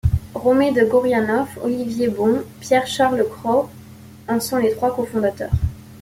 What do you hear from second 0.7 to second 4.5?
de Goriainoff, Olivier Bon, Pierre-Charles Cros en